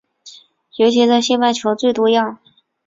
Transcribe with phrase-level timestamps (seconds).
[0.77, 2.39] 尤其在西半球最多样。